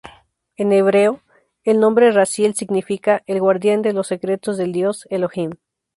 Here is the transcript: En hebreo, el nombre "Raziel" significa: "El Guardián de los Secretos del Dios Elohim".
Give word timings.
En 0.55 0.71
hebreo, 0.71 1.19
el 1.63 1.79
nombre 1.79 2.11
"Raziel" 2.11 2.55
significa: 2.55 3.21
"El 3.27 3.39
Guardián 3.39 3.83
de 3.83 3.93
los 3.93 4.07
Secretos 4.07 4.57
del 4.57 4.71
Dios 4.71 5.05
Elohim". 5.11 5.51